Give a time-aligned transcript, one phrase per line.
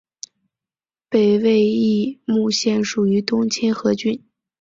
[1.09, 4.25] 北魏绎幕县属于东清河郡。